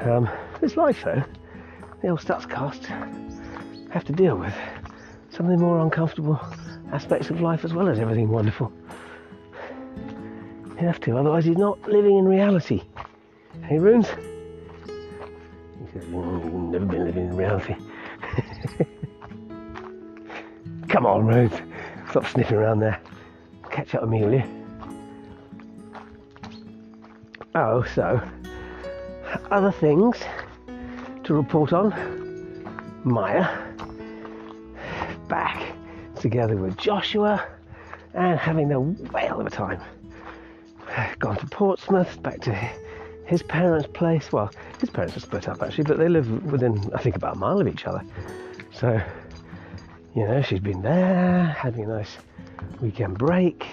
[0.00, 0.30] Um,
[0.62, 1.22] it's life, though.
[2.00, 2.86] The old cast
[3.90, 4.54] have to deal with
[5.30, 6.40] some of the more uncomfortable
[6.92, 8.72] aspects of life as well as everything wonderful.
[10.80, 12.84] You have to, otherwise he's not living in reality.
[13.64, 14.08] Hey, Runes?
[14.08, 17.76] He says, you've never been living in reality.
[20.88, 21.52] Come on, Runes.
[22.10, 22.98] Stop sniffing around there
[23.78, 24.42] catch up you?
[27.54, 28.20] Oh, so
[29.52, 30.16] other things
[31.22, 31.94] to report on.
[33.04, 33.46] Maya
[35.28, 35.72] back
[36.16, 37.46] together with Joshua
[38.14, 39.80] and having the whale of a time.
[41.20, 42.52] Gone to Portsmouth, back to
[43.26, 44.32] his parents' place.
[44.32, 47.38] Well, his parents are split up actually, but they live within, I think, about a
[47.38, 48.02] mile of each other.
[48.72, 49.00] So,
[50.16, 52.16] you know, she's been there, having a nice
[52.80, 53.66] weekend break.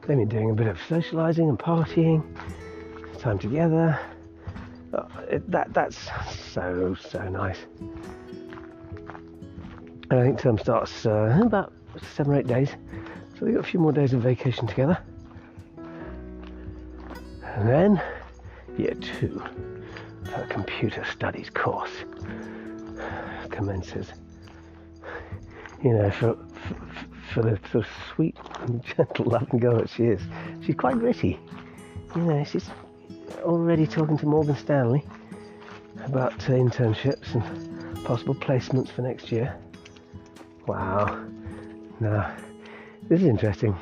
[0.00, 2.22] They've been doing a bit of socialising and partying,
[3.18, 3.98] time together.
[4.92, 5.96] Uh, it, that that's
[6.52, 7.58] so so nice.
[10.10, 11.72] And I think term starts uh, about
[12.14, 12.70] seven or eight days,
[13.38, 14.98] so we've got a few more days of vacation together.
[17.44, 18.02] And then
[18.76, 19.42] year two
[20.32, 21.92] her computer studies course
[23.50, 24.12] commences.
[25.82, 26.38] You know, for,
[27.32, 30.20] for the sort sweet and gentle, loving girl that she is.
[30.64, 31.38] She's quite gritty.
[32.14, 32.68] You know, she's
[33.42, 35.04] already talking to Morgan Stanley
[36.04, 39.56] about uh, internships and possible placements for next year.
[40.66, 41.24] Wow.
[42.00, 42.34] Now,
[43.08, 43.76] this is interesting.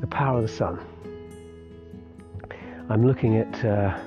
[0.00, 0.80] The power of the sun.
[2.88, 3.98] I'm looking at uh,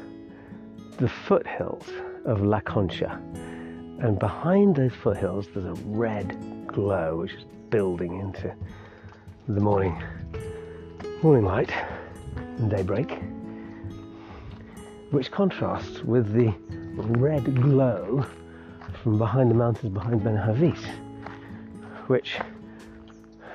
[0.97, 1.87] the foothills
[2.25, 3.19] of La Concha,
[3.99, 8.53] and behind those foothills there's a red glow which is building into
[9.47, 9.99] the morning
[11.23, 11.71] morning light
[12.59, 13.17] and daybreak,
[15.09, 16.53] which contrasts with the
[17.17, 18.23] red glow
[19.01, 20.77] from behind the mountains behind Benahavís,
[22.05, 22.37] which,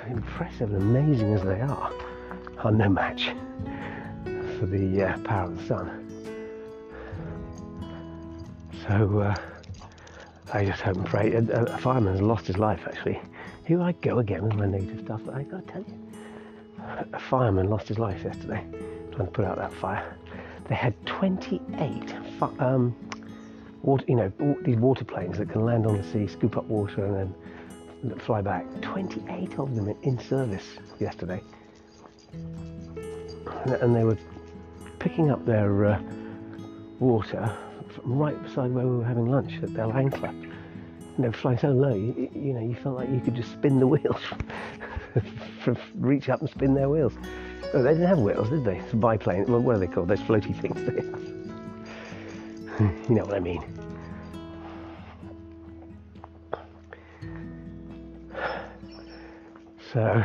[0.09, 1.93] impressive and amazing as they are,
[2.65, 3.31] are no match
[4.59, 5.87] for the uh, power of the sun.
[8.85, 9.35] So uh,
[10.53, 11.35] I just hope and pray.
[11.35, 13.21] A, a fireman has lost his life actually
[13.69, 15.95] here I go again with my negative stuff, but I gotta tell you,
[17.13, 18.65] a fireman lost his life yesterday
[19.13, 20.17] trying to put out that fire.
[20.71, 22.15] They had 28
[22.61, 22.97] um,
[23.83, 27.05] water, you know, these water planes that can land on the sea, scoop up water,
[27.05, 27.35] and
[28.05, 28.65] then fly back.
[28.81, 30.65] 28 of them in service
[30.99, 31.43] yesterday,
[33.67, 34.17] and they were
[34.99, 36.03] picking up their uh,
[37.01, 37.55] water
[38.03, 40.48] right beside where we were having lunch at El Ancla
[41.19, 43.81] you know, flying so low, you, you, know, you felt like you could just spin
[43.81, 44.21] the wheels,
[45.97, 47.13] reach up and spin their wheels.
[47.75, 48.79] Oh, they didn't have wheels, did they?
[48.79, 49.45] It's a biplane.
[49.47, 50.09] Well, what are they called?
[50.09, 50.79] Those floaty things.
[53.09, 53.65] you know what I mean.
[59.93, 60.25] So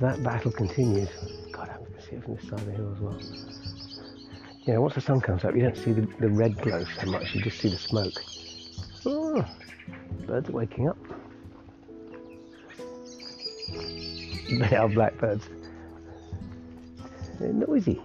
[0.00, 1.08] that battle continues.
[1.50, 3.18] God, I can see it from this side of the hill as well.
[4.66, 7.34] Know, once the sun comes up, you don't see the, the red glow so much,
[7.34, 8.22] you just see the smoke.
[9.06, 9.42] Oh,
[10.28, 10.98] Birds are waking up.
[14.50, 15.46] They are blackbirds.
[17.38, 18.00] They're noisy.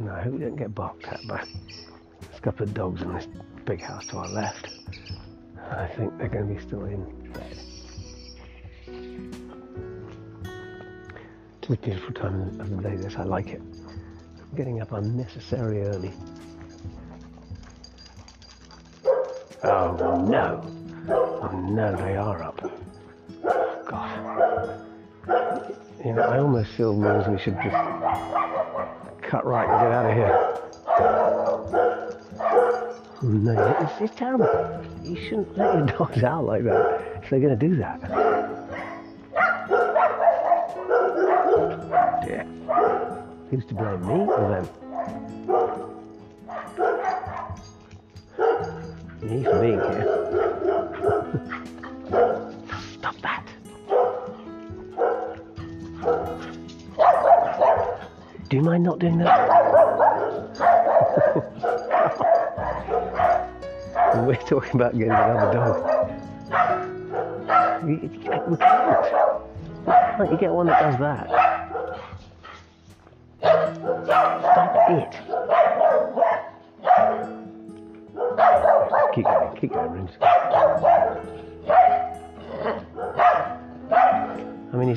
[0.00, 1.44] No, I hope we don't get barked at by
[2.42, 3.28] last couple of dogs in this
[3.64, 4.68] big house to our left.
[5.70, 7.56] I think they're going to be still in bed.
[11.60, 13.14] It's a beautiful time of the day, this.
[13.14, 13.60] I like it.
[13.60, 16.12] I'm getting up unnecessarily early.
[19.64, 20.60] Oh no!
[21.08, 22.60] Oh no, they are up.
[23.86, 24.80] God.
[26.04, 27.76] You know, I almost feel means we should just
[29.22, 30.36] cut right and get out of here.
[33.24, 34.48] Oh, no, it's, it's terrible.
[35.04, 38.00] You shouldn't let your dogs out like that if they're going to do that.
[42.26, 42.44] Yeah.
[43.50, 44.68] Who's to blame, me or them?
[49.22, 49.78] For being.
[52.98, 53.46] Stop that.
[58.48, 59.48] Do you mind not doing that?
[64.26, 65.84] We're talking about getting another dog.
[67.84, 68.48] We, we can't.
[68.48, 70.32] We can't.
[70.32, 71.51] You get one that does that.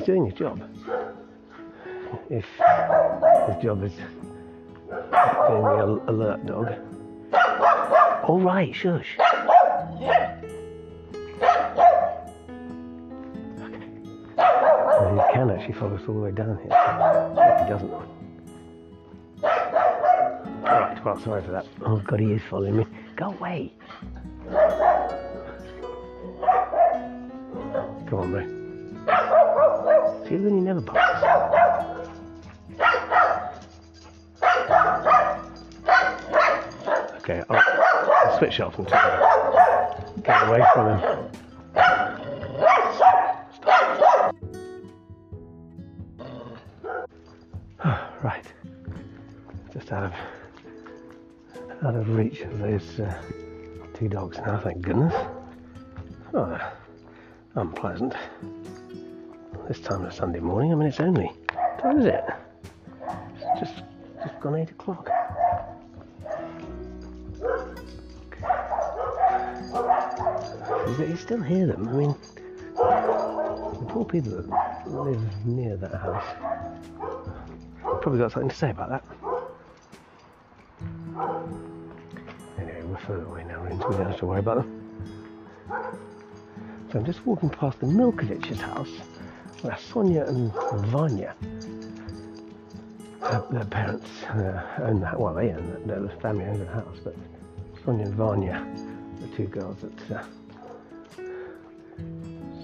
[0.06, 0.62] Doing his job.
[2.30, 4.32] If his job is being
[4.88, 6.74] the alert dog.
[8.24, 9.18] All right, shush.
[14.38, 16.72] Well, he can actually follow us all the way down here.
[17.38, 17.92] If he doesn't.
[20.64, 21.66] Alright, well, sorry for that.
[21.86, 22.86] Oh, God, he is following me.
[23.16, 23.74] Go away.
[28.08, 28.65] Come on, bro.
[30.30, 31.00] When he never barks.
[37.18, 38.88] Okay, I'll, I'll switch off and
[40.24, 41.30] get away from him.
[48.24, 48.46] right,
[49.74, 50.14] just out of
[51.84, 53.14] out of reach of those uh,
[53.94, 54.58] two dogs now.
[54.58, 55.14] Thank goodness.
[56.34, 56.60] Oh,
[57.54, 58.16] unpleasant.
[59.68, 60.72] This time of Sunday morning.
[60.72, 61.32] I mean, it's only.
[61.80, 62.24] Time is it?
[63.42, 63.84] It's just
[64.22, 65.10] just gone eight o'clock.
[71.00, 71.90] You still hear them.
[71.90, 72.16] I mean,
[72.76, 76.26] the poor people that live near that house
[78.02, 79.04] probably got something to say about that.
[82.60, 83.64] Anyway, we're further away now.
[83.64, 84.82] We don't have to worry about them.
[86.92, 88.92] So I'm just walking past the Milkovich's house
[89.78, 90.52] Sonia and
[90.88, 91.36] Vanya,
[93.22, 95.20] their, their parents, uh, own that.
[95.20, 95.88] Well, they own that.
[95.88, 97.16] Their family owns the house, but
[97.84, 98.66] Sonia and Vanya,
[99.22, 100.24] the two girls that uh,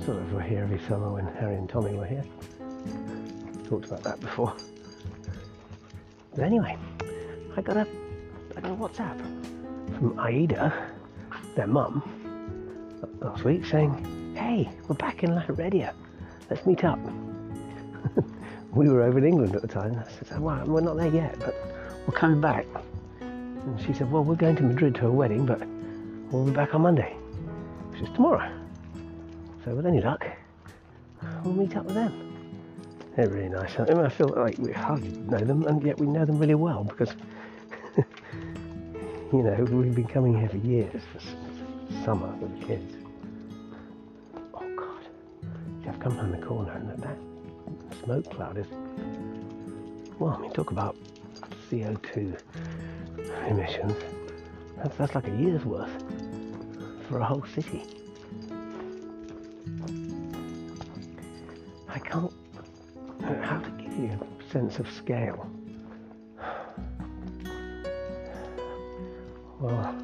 [0.05, 2.23] sort of were here every summer when Harry and Tommy were here.
[3.67, 4.55] Talked about that before.
[6.35, 6.77] But anyway,
[7.57, 7.87] I got a,
[8.55, 9.17] I got a WhatsApp
[9.97, 10.73] from Aida,
[11.55, 12.03] their mum,
[13.19, 15.93] last week saying, "Hey, we're back in Light Radio.
[16.51, 16.99] Let's meet up."
[18.73, 19.97] we were over in England at the time.
[19.97, 21.55] I said, "Well, we're not there yet, but
[22.05, 22.65] we're coming back."
[23.21, 25.65] And she said, "Well, we're going to Madrid to a wedding, but
[26.29, 27.15] we'll be back on Monday,
[27.89, 28.51] which is tomorrow."
[29.63, 30.25] So with any luck,
[31.45, 32.31] we'll meet up with them.
[33.15, 33.79] They're really nice.
[33.79, 36.55] I, mean, I feel like we hardly know them, and yet we know them really
[36.55, 37.13] well because,
[39.31, 41.19] you know, we've been coming here for years for
[42.03, 43.00] summer with the kids.
[45.91, 47.17] I've come around the corner, and that,
[48.05, 48.65] smoke cloud is.
[50.19, 50.95] Well, I mean, talk about
[51.69, 52.39] CO2
[53.49, 53.97] emissions.
[54.77, 55.91] That's, that's like a year's worth
[57.09, 57.83] for a whole city.
[61.89, 62.31] I can't.
[63.41, 65.45] How to give you a sense of scale?
[69.59, 69.95] Well,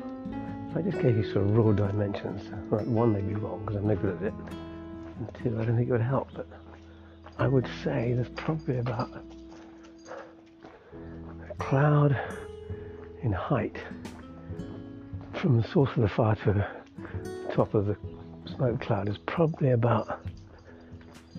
[0.70, 3.78] if I just gave you sort of raw dimensions, right, one, they'd be wrong because
[3.78, 4.34] I'm no good at it,
[5.42, 6.48] two, I don't think it would help, but
[7.40, 9.10] I would say there's probably about
[11.50, 12.20] a cloud
[13.24, 13.78] in height
[15.34, 16.68] from the source of the fire to the
[17.54, 17.98] top of the
[18.48, 20.20] smoke cloud is probably about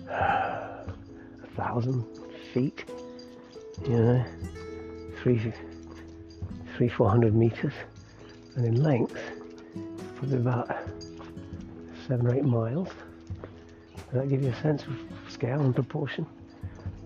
[0.09, 2.05] uh, a thousand
[2.53, 2.85] feet,
[3.83, 4.25] you know,
[5.21, 5.53] three,
[6.77, 7.73] three, four hundred meters,
[8.55, 9.19] and in length,
[10.15, 10.69] probably about
[12.07, 12.89] seven or eight miles.
[14.11, 14.97] Does that give you a sense of
[15.31, 16.25] scale and proportion?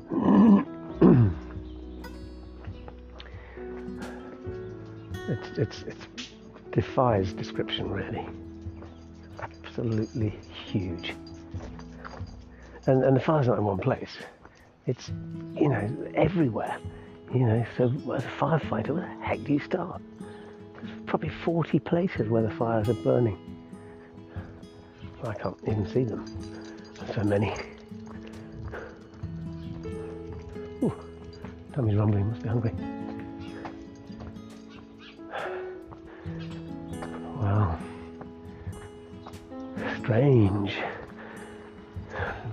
[5.27, 6.07] it's, it's, it's
[6.71, 8.25] defies description, really.
[9.39, 10.33] Absolutely
[10.65, 11.13] huge.
[12.85, 14.17] And, and the fire's not in one place.
[14.87, 15.09] It's,
[15.55, 16.77] you know, everywhere.
[17.33, 20.01] You know, so as a firefighter, where the heck do you start?
[20.75, 23.37] There's probably 40 places where the fires are burning.
[25.23, 26.25] I can't even see them.
[27.13, 27.53] So many.
[30.81, 30.91] Ooh,
[31.73, 32.71] tummy's rumbling, must be hungry.
[37.39, 37.79] Well,
[39.99, 40.75] strange.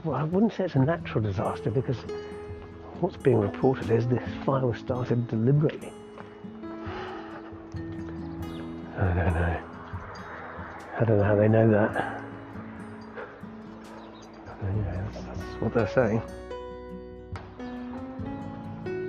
[0.05, 1.97] Well, I wouldn't say it's a natural disaster because
[3.01, 5.91] what's being reported is this fire was started deliberately.
[8.99, 9.61] I don't know.
[10.99, 12.20] I don't know how they know that.
[15.61, 16.23] What they're saying.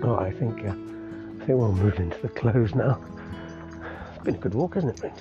[0.03, 2.99] Oh, I think uh, I think we'll move into the close now.
[4.15, 5.13] It's been a good walk, hasn't it?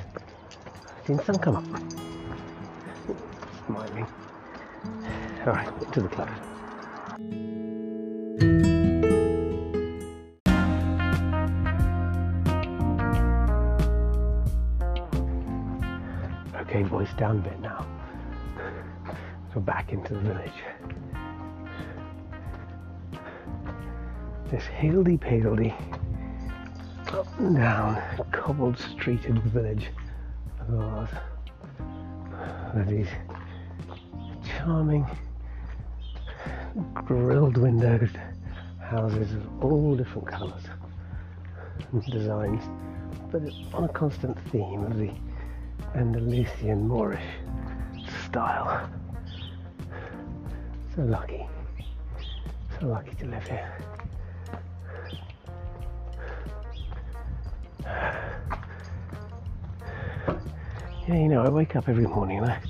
[1.06, 1.64] Seen sun come up.
[3.66, 4.06] Smiling.
[5.46, 6.28] All right, into the close.
[16.62, 17.86] Okay, boys, down a bit now.
[19.52, 20.52] So back into the village.
[24.50, 25.72] This higgledy-piggledy,
[27.12, 29.90] up and down, cobbled streeted village
[30.58, 31.08] of ours.
[32.74, 33.06] With these
[34.44, 35.06] charming
[36.94, 38.10] grilled windowed
[38.80, 40.64] houses of all different colours
[41.92, 42.64] and designs,
[43.30, 43.42] but
[43.72, 45.12] on a constant theme of the
[45.94, 47.22] Andalusian Moorish
[48.26, 48.90] style.
[50.96, 51.46] So lucky,
[52.80, 53.72] so lucky to live here.
[61.08, 62.60] Yeah, you know, I wake up every morning and I,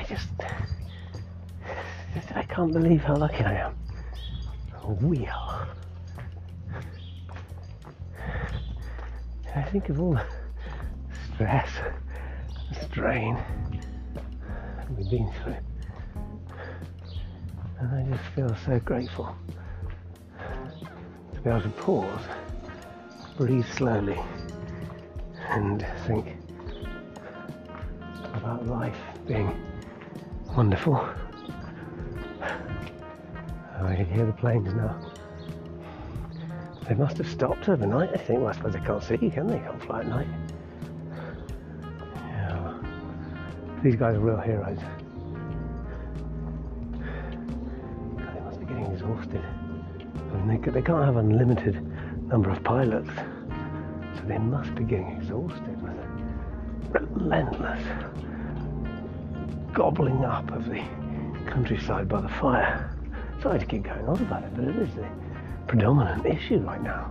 [0.00, 0.28] I just,
[2.34, 3.74] I can't believe how lucky I am.
[5.00, 5.68] We are.
[9.54, 10.24] I think of all the
[11.34, 11.68] stress,
[12.68, 13.38] the strain
[14.96, 15.56] we've been through.
[17.78, 19.34] And I just feel so grateful
[21.34, 22.22] to be able to pause,
[23.36, 24.18] breathe slowly,
[25.50, 26.36] and think
[28.32, 29.54] about life being
[30.56, 30.94] wonderful.
[33.78, 34.98] Oh, I can hear the planes now.
[36.88, 38.40] They must have stopped overnight, I think.
[38.40, 39.58] Well, I suppose they can't see, can they?
[39.58, 40.28] Can't fly at night.
[42.14, 42.78] Yeah.
[43.82, 44.78] These guys are real heroes.
[48.16, 49.42] They must be getting exhausted.
[50.32, 51.85] I mean, they, they can't have unlimited
[52.36, 53.08] number of pilots,
[54.14, 55.96] so they must be getting exhausted with
[56.92, 57.82] relentless
[59.72, 60.84] gobbling up of the
[61.46, 62.94] countryside by the fire.
[63.40, 65.08] Sorry to keep going on about it, but it is the
[65.66, 67.10] predominant issue right now.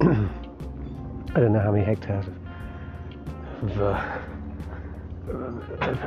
[0.00, 2.26] I don't know how many hectares
[3.62, 4.18] of, of, uh,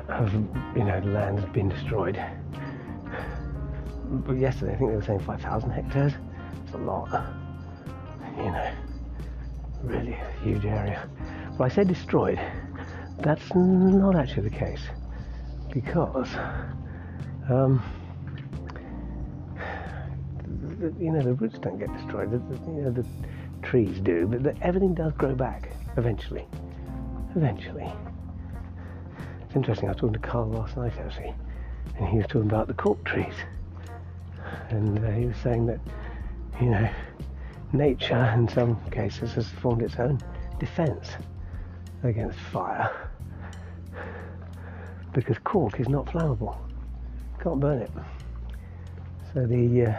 [0.07, 0.33] of
[0.77, 2.17] you know land has been destroyed.
[4.05, 6.13] But yesterday, I think they were saying 5,000 hectares.
[6.63, 7.11] It's a lot.
[8.47, 8.71] You know,
[9.83, 11.09] really huge area.
[11.57, 12.39] Well, I say destroyed.
[13.19, 14.79] That's not actually the case
[15.73, 16.29] because
[17.49, 17.83] um,
[20.79, 22.31] the, you know the roots don't get destroyed.
[22.31, 23.05] The, the, you know the
[23.63, 26.47] trees do, but everything does grow back eventually.
[27.35, 27.91] Eventually.
[29.41, 29.89] It's interesting.
[29.89, 31.33] I was talking to Carl last night actually,
[31.97, 33.35] and he was talking about the cork trees,
[34.69, 35.81] and uh, he was saying that
[36.61, 36.89] you know
[37.73, 40.19] nature in some cases has formed its own
[40.59, 41.09] defence
[42.03, 43.09] against fire
[45.13, 46.57] because cork is not flammable.
[47.41, 47.91] Can't burn it.
[49.33, 49.95] So the uh,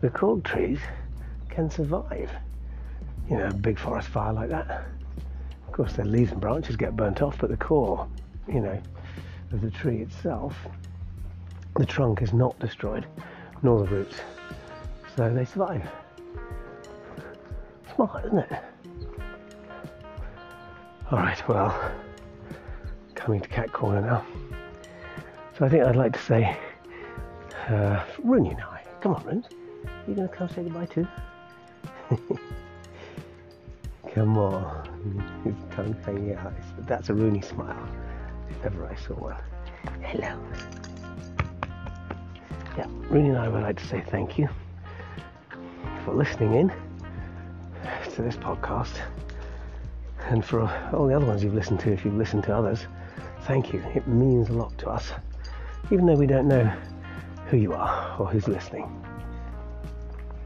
[0.00, 0.78] the cork trees
[1.50, 2.30] can survive.
[3.28, 4.86] You know, a big forest fire like that.
[5.66, 8.08] Of course, their leaves and branches get burnt off, but the core,
[8.46, 8.80] you know,
[9.52, 10.56] of the tree itself,
[11.76, 13.06] the trunk is not destroyed,
[13.62, 14.16] nor the roots.
[15.14, 15.82] So they survive.
[17.98, 18.52] Smart, isn't it?
[21.10, 21.92] All right, well,
[23.16, 24.24] coming to Cat Corner now.
[25.58, 26.56] So I think I'd like to say,
[27.68, 28.84] uh, Rooney and I.
[29.00, 29.44] Come on, Roon.
[30.06, 31.08] You gonna come say goodbye too?
[34.14, 35.42] come on.
[35.42, 36.52] His tongue hanging out.
[36.86, 37.88] That's a Rooney smile,
[38.48, 39.36] if ever I saw one.
[40.02, 40.38] Hello.
[42.76, 44.48] Yeah, Rooney and I would like to say thank you
[46.04, 46.87] for listening in
[48.18, 48.98] to this podcast
[50.28, 50.62] And for
[50.92, 52.88] all the other ones you've listened to, if you've listened to others,
[53.42, 53.80] thank you.
[53.94, 55.12] It means a lot to us,
[55.92, 56.64] even though we don't know
[57.46, 58.90] who you are or who's listening.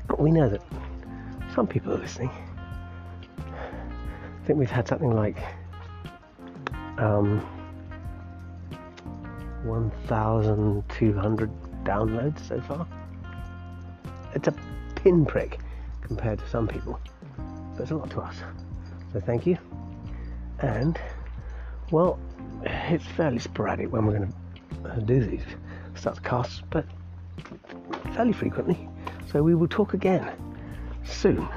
[0.07, 0.61] But we know that
[1.55, 2.31] some people are listening.
[3.39, 5.39] I think we've had something like
[6.99, 7.41] um,
[9.64, 11.51] 1,200
[11.85, 12.87] downloads so far.
[14.35, 14.55] It's a
[14.95, 15.59] pinprick
[16.03, 17.01] compared to some people,
[17.79, 18.37] it's a lot to us.
[19.12, 19.59] So thank you.
[20.61, 20.99] And,
[21.91, 22.18] well,
[22.64, 25.43] it's fairly sporadic when we're going to uh, do these
[26.23, 26.85] casts, but
[28.14, 28.89] fairly frequently.
[29.31, 30.31] So we will talk again
[31.05, 31.49] soon.